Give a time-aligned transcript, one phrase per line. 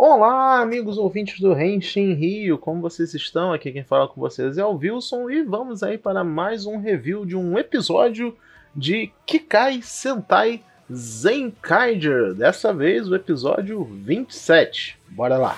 [0.00, 3.52] Olá, amigos ouvintes do Renshin Rio, como vocês estão?
[3.52, 7.26] Aqui quem fala com vocês é o Wilson e vamos aí para mais um review
[7.26, 8.36] de um episódio
[8.76, 12.32] de Kikai Sentai Zenkaiger.
[12.32, 14.96] Dessa vez o episódio 27.
[15.08, 15.56] Bora lá!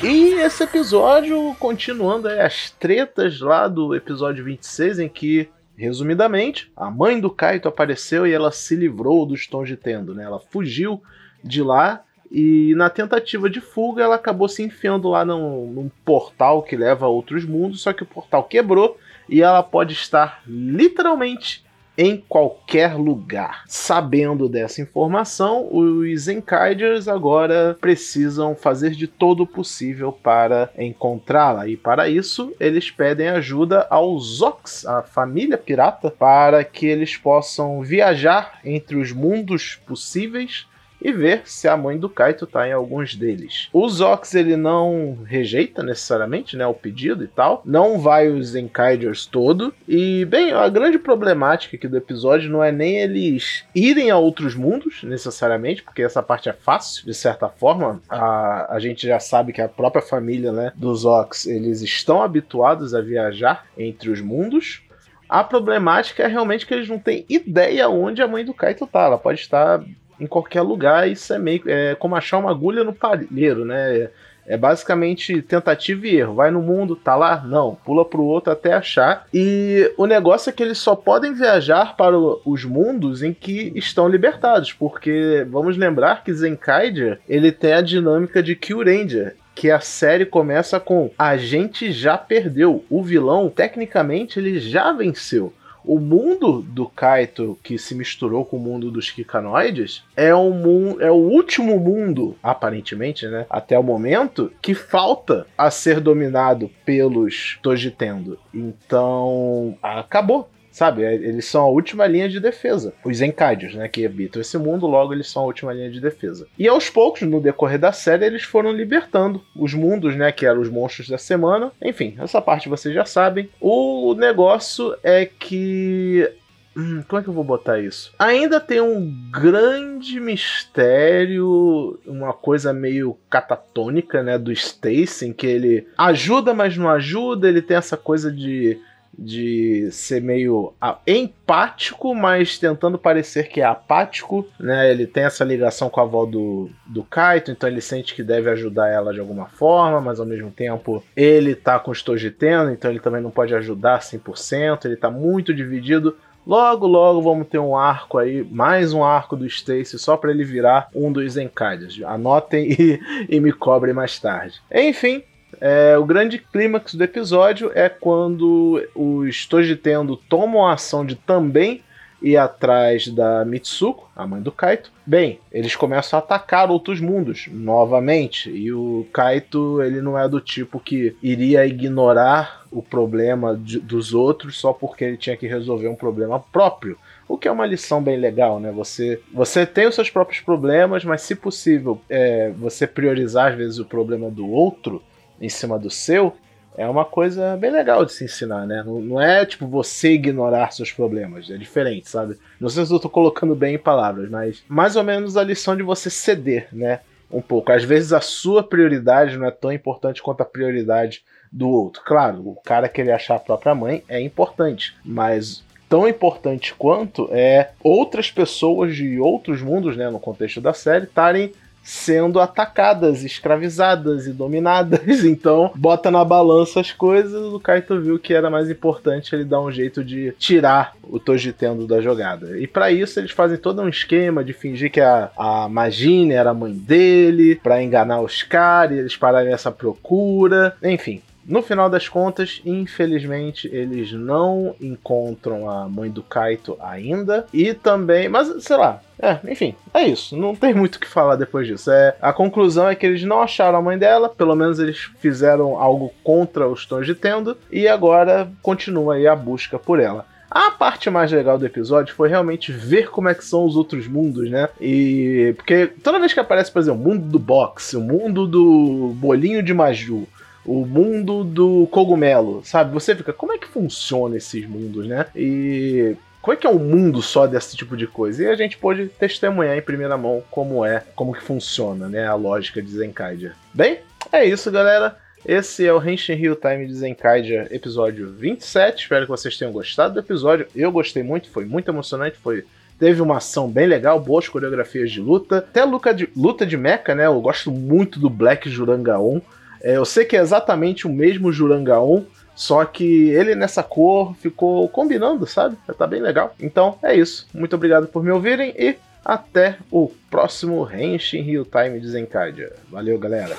[0.00, 7.20] E esse episódio, continuando as tretas lá do episódio 26, em que Resumidamente, a mãe
[7.20, 10.24] do Kaito apareceu e ela se livrou dos tons de tendo, né?
[10.24, 11.02] Ela fugiu
[11.42, 16.62] de lá e na tentativa de fuga ela acabou se enfiando lá num, num portal
[16.62, 18.98] que leva a outros mundos, só que o portal quebrou
[19.28, 21.63] e ela pode estar literalmente
[21.96, 23.64] em qualquer lugar.
[23.66, 31.68] Sabendo dessa informação, os Enkaiders agora precisam fazer de todo o possível para encontrá-la.
[31.68, 37.82] E para isso, eles pedem ajuda aos Zox, a família pirata, para que eles possam
[37.82, 40.66] viajar entre os mundos possíveis
[41.04, 43.68] e ver se a mãe do Kaito tá em alguns deles.
[43.72, 49.26] O Zox ele não rejeita necessariamente, né, o pedido e tal, não vai os Enkaiders
[49.26, 54.16] todo e bem, a grande problemática aqui do episódio não é nem eles irem a
[54.16, 58.00] outros mundos necessariamente, porque essa parte é fácil de certa forma.
[58.08, 62.94] A, a gente já sabe que a própria família, né, dos Zox, eles estão habituados
[62.94, 64.82] a viajar entre os mundos.
[65.28, 69.02] A problemática é realmente que eles não têm ideia onde a mãe do Kaito tá.
[69.02, 69.82] Ela pode estar
[70.18, 71.08] em qualquer lugar.
[71.08, 74.08] Isso é meio é como achar uma agulha no palheiro, né?
[74.46, 76.34] É basicamente tentativa e erro.
[76.34, 77.42] Vai no mundo, tá lá?
[77.46, 77.76] Não.
[77.84, 79.26] Pula pro outro até achar.
[79.32, 84.08] E o negócio é que eles só podem viajar para os mundos em que estão
[84.08, 84.72] libertados.
[84.72, 90.80] Porque vamos lembrar que Zenkaiger ele tem a dinâmica de Kyuranger que a série começa
[90.80, 92.84] com a gente já perdeu.
[92.90, 95.52] O vilão, tecnicamente, ele já venceu
[95.84, 101.10] o mundo do Kaito que se misturou com o mundo dos Kikanoides é um é
[101.10, 108.38] o último mundo, aparentemente, né, até o momento, que falta a ser dominado pelos Tojitendo.
[108.52, 111.04] Então, acabou sabe?
[111.04, 112.92] É, eles são a última linha de defesa.
[113.04, 116.48] Os Encadios, né, que habitam esse mundo, logo eles são a última linha de defesa.
[116.58, 120.60] E aos poucos, no decorrer da série, eles foram libertando os mundos, né, que eram
[120.60, 121.70] os monstros da semana.
[121.80, 123.48] Enfim, essa parte vocês já sabem.
[123.60, 126.28] O negócio é que
[126.76, 128.12] Hum, como é que eu vou botar isso?
[128.18, 135.86] Ainda tem um grande mistério, uma coisa meio catatônica, né, do Stacy, em que ele
[135.96, 138.76] ajuda, mas não ajuda, ele tem essa coisa de
[139.18, 140.72] de ser meio
[141.06, 144.90] empático, mas tentando parecer que é apático, né?
[144.90, 148.50] Ele tem essa ligação com a avó do, do Kaito, então ele sente que deve
[148.50, 152.90] ajudar ela de alguma forma, mas ao mesmo tempo ele tá com os Tojitendo, então
[152.90, 156.16] ele também não pode ajudar 100%, ele tá muito dividido.
[156.46, 160.44] Logo, logo vamos ter um arco aí, mais um arco do Stacy, só para ele
[160.44, 161.98] virar um dos Encadias.
[162.04, 163.00] Anotem e,
[163.34, 164.60] e me cobrem mais tarde.
[164.70, 165.22] Enfim,
[165.60, 171.82] é, o grande clímax do episódio é quando os Tojitendo tomam a ação de também
[172.24, 174.90] ir atrás da Mitsuko, a mãe do Kaito.
[175.04, 180.40] Bem, eles começam a atacar outros mundos novamente, e o Kaito ele não é do
[180.40, 185.88] tipo que iria ignorar o problema de, dos outros só porque ele tinha que resolver
[185.88, 186.96] um problema próprio.
[187.28, 188.72] O que é uma lição bem legal, né?
[188.72, 193.78] Você, você tem os seus próprios problemas, mas se possível, é, você priorizar às vezes
[193.78, 195.02] o problema do outro
[195.40, 196.36] em cima do seu,
[196.76, 198.82] é uma coisa bem legal de se ensinar, né?
[198.84, 202.36] Não, não, é tipo você ignorar seus problemas, é diferente, sabe?
[202.60, 205.76] Não sei se eu tô colocando bem em palavras, mas mais ou menos a lição
[205.76, 207.00] de você ceder, né?
[207.30, 207.72] Um pouco.
[207.72, 212.02] Às vezes a sua prioridade não é tão importante quanto a prioridade do outro.
[212.04, 217.70] Claro, o cara querer achar a própria mãe é importante, mas tão importante quanto é
[217.82, 221.52] outras pessoas de outros mundos, né, no contexto da série, estarem
[221.84, 225.22] sendo atacadas, escravizadas e dominadas.
[225.34, 227.52] Então, bota na balança as coisas.
[227.52, 231.86] O Kaito viu que era mais importante ele dar um jeito de tirar o Tojitendo
[231.86, 232.58] da jogada.
[232.58, 236.50] E para isso, eles fazem todo um esquema de fingir que a, a Magine era
[236.50, 240.76] a mãe dele, para enganar os caras, eles pararem essa procura.
[240.82, 247.46] Enfim, no final das contas, infelizmente, eles não encontram a mãe do Kaito ainda.
[247.52, 248.28] E também.
[248.28, 249.00] Mas, sei lá.
[249.18, 250.36] É, enfim, é isso.
[250.36, 251.90] Não tem muito o que falar depois disso.
[251.90, 255.78] É, a conclusão é que eles não acharam a mãe dela, pelo menos eles fizeram
[255.78, 260.26] algo contra os tons de tendo, e agora continua aí a busca por ela.
[260.54, 264.06] A parte mais legal do episódio foi realmente ver como é que são os outros
[264.06, 264.68] mundos, né?
[264.80, 269.12] E porque toda vez que aparece, por exemplo, o mundo do boxe, o mundo do
[269.16, 270.28] bolinho de Maju,
[270.64, 272.92] o mundo do cogumelo, sabe?
[272.92, 275.26] Você fica, como é que funciona esses mundos, né?
[275.34, 278.42] E como é que é o mundo só desse tipo de coisa?
[278.42, 282.34] E a gente pôde testemunhar em primeira mão como é, como que funciona, né, a
[282.34, 283.54] lógica de Zenkaiger.
[283.72, 284.00] Bem,
[284.30, 285.16] é isso, galera.
[285.46, 289.02] Esse é o Henshin Hill Time de Zenkaiger, episódio 27.
[289.02, 290.66] Espero que vocês tenham gostado do episódio.
[290.74, 292.64] Eu gostei muito, foi muito emocionante, foi
[292.98, 295.58] Teve uma ação bem legal, boas coreografias de luta.
[295.58, 297.26] Até luta de, luta de mecha, né?
[297.26, 299.40] Eu gosto muito do Black Jurangaon.
[299.84, 302.22] É, eu sei que é exatamente o mesmo Jurangaon,
[302.56, 305.76] só que ele nessa cor ficou combinando, sabe?
[305.98, 306.54] Tá bem legal.
[306.58, 307.46] Então é isso.
[307.52, 312.72] Muito obrigado por me ouvirem e até o próximo Henshin Real Time de Zenkaidia.
[312.90, 313.54] Valeu, galera!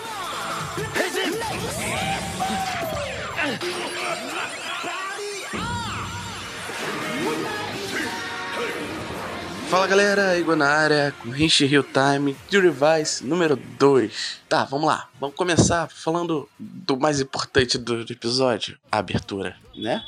[9.75, 14.39] Fala galera, Igor na área com Henshin Real Time de Revise número 2.
[14.47, 15.09] Tá, vamos lá.
[15.19, 20.01] Vamos começar falando do mais importante do episódio, a abertura, né?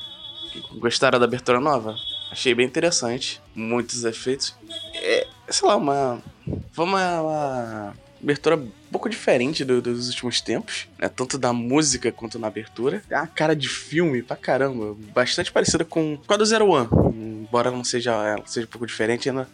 [0.76, 1.94] Gostaram da abertura nova?
[2.32, 3.42] Achei bem interessante.
[3.54, 4.56] Muitos efeitos.
[4.96, 6.24] É, sei lá, uma.
[6.72, 11.10] Vamos uma, uma abertura um pouco diferente do, dos últimos tempos, né?
[11.10, 13.02] Tanto da música quanto na abertura.
[13.08, 14.96] Tem uma cara de filme pra caramba.
[15.14, 16.90] Bastante parecida com, com a do Zero One.
[17.16, 19.48] Embora não seja, ela seja um pouco diferente, ainda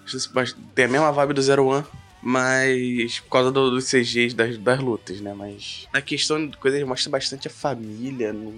[0.73, 1.85] tem a mesma vibe do Zero One.
[2.21, 5.33] Mas por causa do, dos CGs das, das lutas, né?
[5.33, 8.53] Mas na questão de coisas mostra bastante a família, no,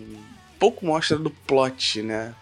[0.60, 2.34] pouco mostra do plot, né?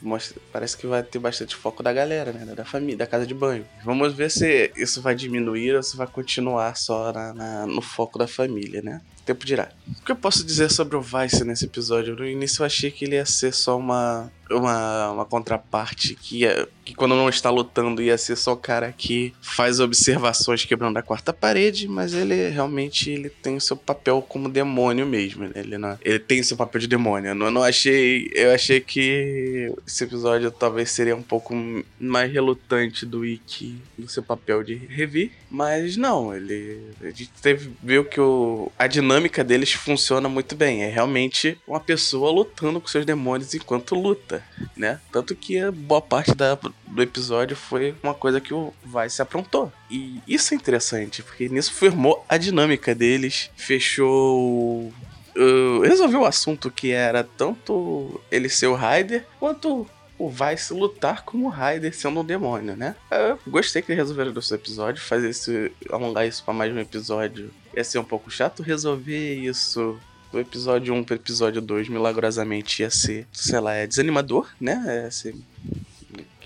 [0.00, 2.54] Mostra, parece que vai ter bastante foco da galera, né?
[2.54, 3.66] Da família, da casa de banho.
[3.84, 8.18] Vamos ver se isso vai diminuir ou se vai continuar só na, na, no foco
[8.18, 9.00] da família, né?
[9.24, 9.70] tempo dirá.
[9.88, 12.14] O que eu posso dizer sobre o Vice nesse episódio?
[12.14, 16.42] No início eu achei que ele ia ser só uma uma, uma contraparte que,
[16.84, 21.02] que quando não está lutando ia ser só o cara que faz observações quebrando a
[21.02, 25.50] quarta parede, mas ele realmente ele tem o seu papel como demônio mesmo.
[25.54, 27.30] Ele, não, ele tem o seu papel de demônio.
[27.30, 28.30] Eu não, não achei.
[28.34, 31.54] Eu achei que esse episódio talvez seria um pouco
[31.98, 36.80] mais relutante do Ikki no seu papel de Revi, mas não, ele.
[37.00, 40.82] A gente teve, viu que o, a dinâmica deles funciona muito bem.
[40.82, 44.33] É realmente uma pessoa lutando com seus demônios enquanto luta
[44.76, 45.00] né?
[45.12, 49.72] Tanto que boa parte da, do episódio foi uma coisa que o Vice aprontou.
[49.90, 54.92] E isso é interessante, porque nisso formou a dinâmica deles, fechou.
[55.36, 59.84] Uh, resolveu o assunto que era tanto ele ser o Raider quanto
[60.16, 62.94] o Vice lutar como o Raider sendo um demônio, né?
[63.10, 65.50] Eu gostei que resolveram desse episódio, fazer isso,
[65.90, 69.98] alongar isso para mais um episódio ia ser um pouco chato resolver isso
[70.34, 75.04] do episódio 1 pro episódio 2, milagrosamente ia ser, sei lá, é desanimador, né?
[75.06, 75.34] É ser,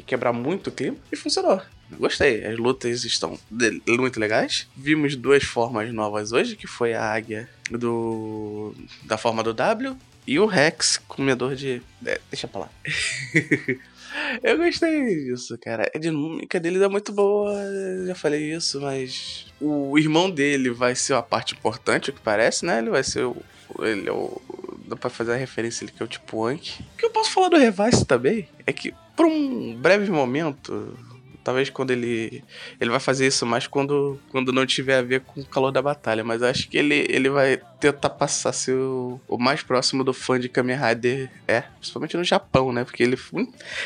[0.06, 0.96] quebrar muito o clima.
[1.10, 1.62] E funcionou.
[1.92, 3.38] Gostei, as lutas estão
[3.86, 4.68] muito legais.
[4.76, 8.74] Vimos duas formas novas hoje, que foi a águia do
[9.04, 9.96] da forma do W
[10.26, 11.80] e o Rex, comedor de.
[12.04, 12.70] É, deixa pra lá.
[14.42, 15.90] Eu gostei disso, cara.
[15.94, 17.54] A dinâmica dele é muito boa,
[18.06, 22.66] já falei isso, mas o irmão dele vai ser a parte importante, o que parece,
[22.66, 22.78] né?
[22.78, 23.36] Ele vai ser o
[23.80, 24.40] ele é o.
[24.86, 26.82] Dá pra fazer a referência ele que é o tipo Anki.
[26.94, 30.96] O que eu posso falar do Revice também é que, por um breve momento,
[31.48, 32.44] Talvez quando ele.
[32.78, 35.80] Ele vai fazer isso mais quando, quando não tiver a ver com o calor da
[35.80, 36.22] batalha.
[36.22, 40.38] Mas acho que ele, ele vai tentar passar ser o, o mais próximo do fã
[40.38, 41.62] de Kamen Rider é.
[41.62, 42.84] Principalmente no Japão, né?
[42.84, 43.16] Porque ele,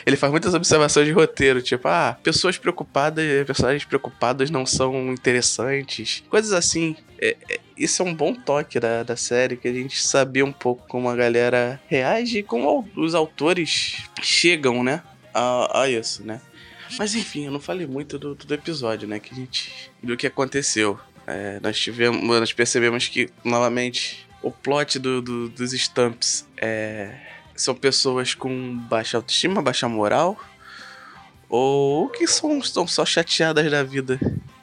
[0.05, 1.63] ele faz muitas observações de roteiro.
[1.63, 6.25] Tipo, ah, pessoas preocupadas, personagens preocupados não são interessantes.
[6.29, 6.97] Coisas assim.
[7.21, 10.53] É, é, isso é um bom toque da, da série, que a gente sabia um
[10.53, 15.03] pouco como a galera reage e como os autores chegam, né?
[15.35, 16.41] A, a isso, né?
[16.99, 19.19] Mas enfim, eu não falei muito do, do episódio, né?
[19.19, 19.91] Que a gente.
[20.03, 20.99] do que aconteceu.
[21.27, 22.23] É, nós tivemos.
[22.23, 27.15] Nós percebemos que, novamente, o plot do, do, dos Stumps é,
[27.55, 30.39] são pessoas com baixa autoestima, baixa moral.
[31.49, 34.19] Ou que são, estão só chateadas da vida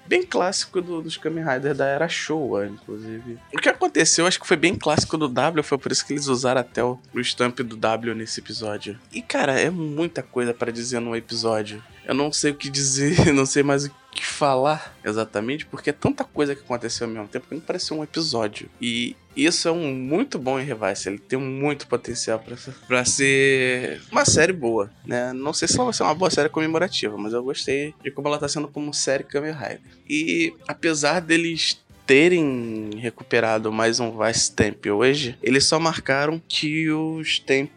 [0.09, 3.37] bem clássico do, dos Kamen Rider da era Showa, inclusive.
[3.53, 6.25] O que aconteceu, acho que foi bem clássico do W, foi por isso que eles
[6.25, 8.99] usaram até o, o stamp do W nesse episódio.
[9.13, 11.83] E cara, é muita coisa para dizer num episódio.
[12.05, 15.93] Eu não sei o que dizer, não sei mais o que falar exatamente, porque é
[15.93, 18.69] tanta coisa que aconteceu ao mesmo tempo que não pareceu um episódio.
[18.81, 22.43] E isso é um muito bom em Revice, ele tem muito potencial
[22.87, 25.31] para ser uma série boa, né?
[25.33, 28.27] Não sei se ela vai ser uma boa série comemorativa, mas eu gostei de como
[28.27, 29.81] ela tá sendo como série Kamen Rider.
[30.09, 31.79] E apesar deles
[32.09, 37.69] terem recuperado mais um Vice Stamp hoje, eles só marcaram que o Stamp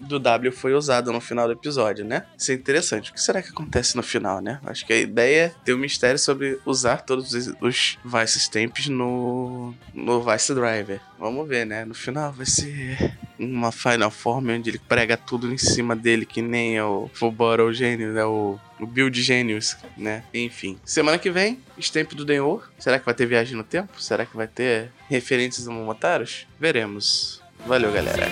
[0.00, 2.24] do W foi usada no final do episódio, né?
[2.36, 3.10] Isso é interessante.
[3.10, 4.58] O que será que acontece no final, né?
[4.64, 9.74] Acho que a ideia é ter um mistério sobre usar todos os Vice Stamps no,
[9.94, 11.00] no Vice Driver.
[11.18, 11.84] Vamos ver, né?
[11.84, 16.42] No final vai ser uma Final Form onde ele prega tudo em cima dele, que
[16.42, 18.24] nem o Full Bottle Gênio, né?
[18.24, 20.24] O, o Build Genius, né?
[20.32, 20.78] Enfim.
[20.84, 22.70] Semana que vem, Stamp do Denor.
[22.78, 24.00] Será que vai ter viagem no tempo?
[24.00, 26.46] Será que vai ter referências a Momotaros?
[26.58, 27.42] Veremos.
[27.66, 28.26] Valeu, galera.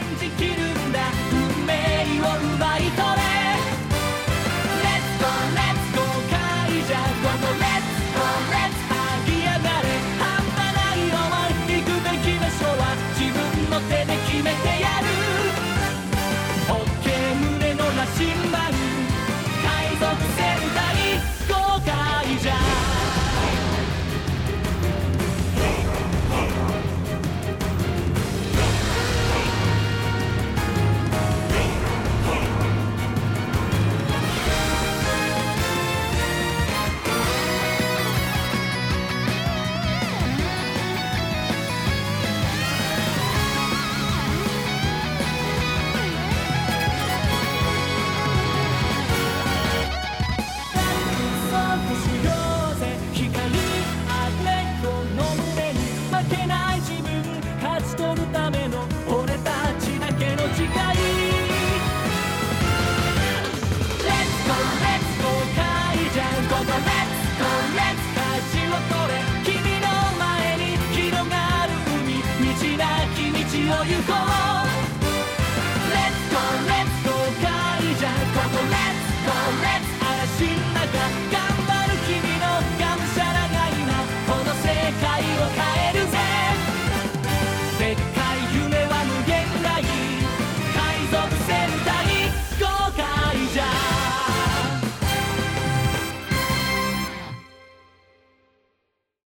[56.29, 56.66] けない